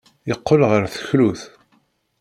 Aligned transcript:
Yeqqel 0.29 0.61
ɣer 0.69 0.83
teklut. 0.93 1.41